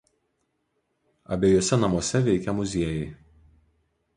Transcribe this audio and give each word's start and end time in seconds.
Abejuose 1.33 1.73
namuose 1.77 2.17
veikia 2.25 2.51
muziejai. 2.57 3.07